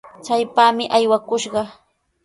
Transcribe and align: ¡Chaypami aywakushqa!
¡Chaypami 0.25 0.85
aywakushqa! 0.97 1.61